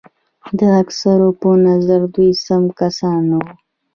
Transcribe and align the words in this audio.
د 0.59 0.61
اکثرو 0.81 1.29
په 1.41 1.49
نظر 1.67 2.01
دوی 2.13 2.31
سم 2.45 2.63
کسان 2.79 3.19
نه 3.29 3.37
وو. 3.43 3.51